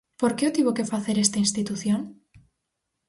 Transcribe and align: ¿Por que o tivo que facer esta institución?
¿Por 0.21 0.31
que 0.35 0.45
o 0.49 0.55
tivo 0.57 0.71
que 0.77 0.89
facer 0.93 1.15
esta 1.19 1.41
institución? 1.45 2.01